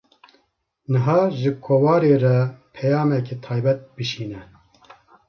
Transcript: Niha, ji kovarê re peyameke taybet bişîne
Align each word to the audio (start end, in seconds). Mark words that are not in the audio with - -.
Niha, 0.91 1.19
ji 1.39 1.51
kovarê 1.65 2.13
re 2.23 2.35
peyameke 2.75 3.35
taybet 3.43 3.79
bişîne 3.95 4.41